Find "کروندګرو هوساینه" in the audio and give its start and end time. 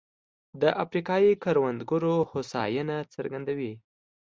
1.43-2.97